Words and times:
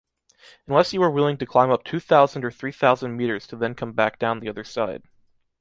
Unless 0.65 0.93
you 0.93 0.99
were 0.99 1.11
willing 1.11 1.37
to 1.37 1.45
climb 1.45 1.69
up 1.69 1.83
two 1.83 1.99
thousand 1.99 2.43
or 2.43 2.49
three 2.49 2.71
thousand 2.71 3.15
meters 3.17 3.45
to 3.45 3.55
then 3.55 3.75
come 3.75 3.93
back 3.93 4.17
down 4.17 4.39
the 4.39 4.49
other 4.49 4.63
side. 4.63 5.03